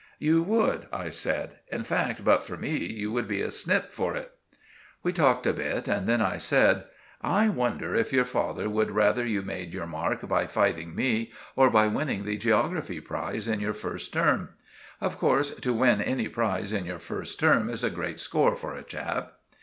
"You 0.17 0.41
would," 0.41 0.87
I 0.91 1.09
said. 1.09 1.59
"In 1.71 1.83
fact, 1.83 2.23
but 2.25 2.43
for 2.43 2.57
me 2.57 2.75
you 2.75 3.11
would 3.11 3.27
be 3.27 3.43
a 3.43 3.51
snip 3.51 3.91
for 3.91 4.15
it." 4.15 4.31
We 5.03 5.13
talked 5.13 5.45
a 5.45 5.53
bit 5.53 5.87
and 5.87 6.07
then 6.07 6.23
I 6.23 6.37
said— 6.37 6.85
"I 7.21 7.49
wonder 7.49 7.93
if 7.93 8.11
your 8.11 8.25
father 8.25 8.67
would 8.67 8.89
rather 8.89 9.23
you 9.23 9.43
made 9.43 9.75
your 9.75 9.85
mark 9.85 10.27
by 10.27 10.47
fighting 10.47 10.95
me, 10.95 11.31
or 11.55 11.69
by 11.69 11.85
winning 11.85 12.25
the 12.25 12.35
geography 12.37 12.99
prize 12.99 13.47
in 13.47 13.59
your 13.59 13.75
first 13.75 14.11
term? 14.11 14.49
Of 14.99 15.19
course, 15.19 15.51
to 15.57 15.71
win 15.71 16.01
any 16.01 16.27
prize 16.27 16.73
in 16.73 16.85
your 16.85 16.97
first 16.97 17.39
term 17.39 17.69
is 17.69 17.83
a 17.83 17.91
great 17.91 18.19
score 18.19 18.55
for 18.55 18.75
a 18.75 18.81
chap." 18.81 19.33